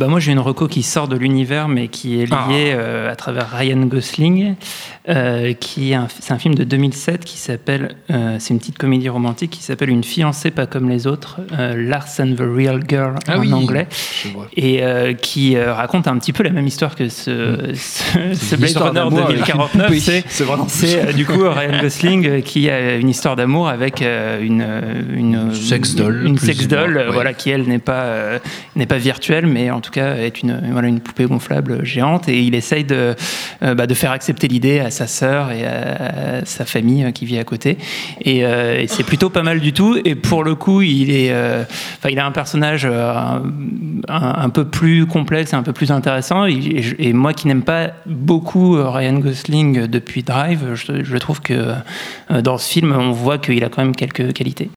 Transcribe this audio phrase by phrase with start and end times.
[0.00, 2.78] bah moi j'ai une reco qui sort de l'univers mais qui est liée Ah.
[2.78, 4.54] euh, à travers Ryan Gosling,
[5.08, 8.78] euh, qui est un, c'est un film de 2007 qui s'appelle, euh, c'est une petite
[8.78, 13.16] comédie romantique qui s'appelle Une fiancée pas comme les autres, Lars and the Real Girl
[13.26, 13.52] Ah en oui.
[13.52, 13.88] anglais,
[14.56, 14.84] et
[15.20, 18.94] qui raconte un petit peu la même histoire que ce, ce, ce une Blade Runner
[18.94, 19.86] d'amour avec une 2049.
[19.88, 20.24] poupée.
[20.68, 25.96] C'est du coup Ryan Gosling qui a une histoire d'amour avec une euh, une Sex
[25.96, 27.06] doll, une sex doll, ouais.
[27.12, 28.38] voilà qui elle n'est pas
[28.76, 32.28] n'est pas virtuelle mais en tout cas est une voilà une poupée gonflable géante.
[32.28, 33.14] Et il essaye de
[33.62, 37.24] euh, bah, de faire accepter l'idée à sa sœur et à sa famille euh, qui
[37.24, 37.78] vit à côté.
[38.20, 39.98] Et, euh, et c'est plutôt pas mal du tout.
[40.04, 45.54] Et pour le coup il est enfin il a un personnage un, peu plus complexe
[45.54, 46.46] un peu plus intéressant.
[46.46, 51.72] Et, moi qui n'aime pas beaucoup Ryan Gosling depuis Drive je, trouve que
[52.30, 54.66] dans ce film on voit qu'il a quand même quelques qualités